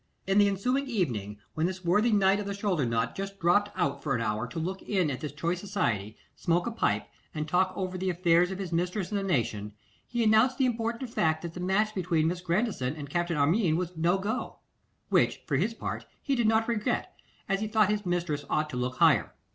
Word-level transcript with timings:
In 0.25 0.39
the 0.39 0.47
ensuing 0.47 0.87
evening, 0.87 1.37
when 1.53 1.67
this 1.67 1.85
worthy 1.85 2.11
knight 2.11 2.39
of 2.39 2.47
the 2.47 2.55
shoulder 2.55 2.87
knot 2.87 3.13
just 3.15 3.37
dropped 3.39 3.69
out 3.75 4.01
for 4.01 4.15
an 4.15 4.21
hour 4.23 4.47
to 4.47 4.57
look 4.57 4.81
in 4.81 5.11
at 5.11 5.19
this 5.19 5.31
choice 5.31 5.59
society, 5.59 6.17
smoke 6.35 6.65
a 6.65 6.71
pipe, 6.71 7.05
and 7.35 7.47
talk 7.47 7.71
over 7.75 7.99
the 7.99 8.09
affairs 8.09 8.49
of 8.49 8.57
his 8.57 8.71
mistress 8.71 9.11
and 9.11 9.19
the 9.19 9.23
nation, 9.23 9.73
he 10.07 10.23
announced 10.23 10.57
the 10.57 10.65
important 10.65 11.07
fact 11.11 11.43
that 11.43 11.53
the 11.53 11.59
match 11.59 11.93
between 11.93 12.25
Miss 12.27 12.41
Grandison 12.41 12.95
and 12.95 13.11
Captain 13.11 13.37
Armine 13.37 13.77
was 13.77 13.95
'no 13.95 14.17
go,' 14.17 14.57
which, 15.09 15.41
for 15.45 15.57
his 15.57 15.75
part, 15.75 16.07
he 16.19 16.33
did 16.33 16.47
not 16.47 16.67
regret, 16.67 17.13
as 17.47 17.59
he 17.61 17.67
thought 17.67 17.91
his 17.91 18.03
mistress 18.03 18.43
ought 18.49 18.71
to 18.71 18.77
look 18.77 18.95
higher. 18.95 19.35